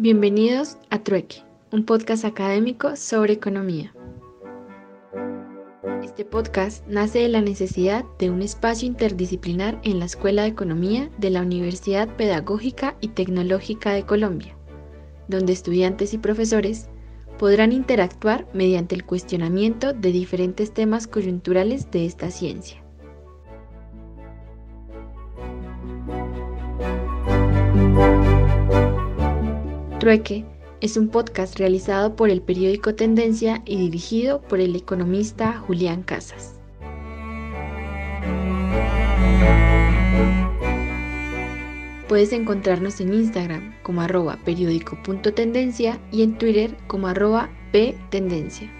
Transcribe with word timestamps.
Bienvenidos 0.00 0.76
a 0.90 1.00
Trueque, 1.02 1.42
un 1.72 1.84
podcast 1.84 2.24
académico 2.24 2.94
sobre 2.94 3.32
economía. 3.32 3.92
Este 6.04 6.24
podcast 6.24 6.86
nace 6.86 7.18
de 7.18 7.28
la 7.28 7.40
necesidad 7.40 8.04
de 8.20 8.30
un 8.30 8.40
espacio 8.40 8.86
interdisciplinar 8.86 9.80
en 9.82 9.98
la 9.98 10.04
Escuela 10.04 10.42
de 10.42 10.50
Economía 10.50 11.10
de 11.18 11.30
la 11.30 11.42
Universidad 11.42 12.14
Pedagógica 12.14 12.96
y 13.00 13.08
Tecnológica 13.08 13.92
de 13.92 14.04
Colombia, 14.04 14.56
donde 15.26 15.52
estudiantes 15.52 16.14
y 16.14 16.18
profesores 16.18 16.88
podrán 17.36 17.72
interactuar 17.72 18.46
mediante 18.54 18.94
el 18.94 19.04
cuestionamiento 19.04 19.94
de 19.94 20.12
diferentes 20.12 20.72
temas 20.72 21.08
coyunturales 21.08 21.90
de 21.90 22.06
esta 22.06 22.30
ciencia. 22.30 22.87
Trueque 29.98 30.44
es 30.80 30.96
un 30.96 31.08
podcast 31.08 31.58
realizado 31.58 32.14
por 32.14 32.30
el 32.30 32.40
periódico 32.40 32.94
Tendencia 32.94 33.62
y 33.64 33.78
dirigido 33.78 34.40
por 34.42 34.60
el 34.60 34.76
economista 34.76 35.58
Julián 35.58 36.04
Casas. 36.04 36.54
Puedes 42.06 42.32
encontrarnos 42.32 43.00
en 43.00 43.12
Instagram 43.12 43.74
como 43.82 44.00
arroba 44.00 44.38
periódico.tendencia 44.44 45.98
y 46.12 46.22
en 46.22 46.38
Twitter 46.38 46.76
como 46.86 47.08
arroba 47.08 47.50
ptendencia. 47.72 48.70